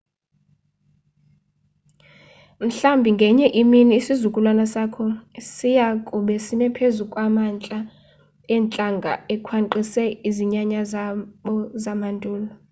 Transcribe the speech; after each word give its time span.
mhlambi 2.65 3.09
ngenye 3.15 3.47
imini, 3.61 3.93
isizukulwana 3.99 4.65
sakho 4.73 5.03
siyakube 5.51 6.35
sime 6.45 6.67
phezu 6.75 7.03
kwamantla 7.11 7.79
eentlanga 8.53 9.11
ekhwankqisiwe 9.33 10.07
zizinyanya 10.23 10.81
zabo 10.91 11.53
zamandulo 11.83 12.49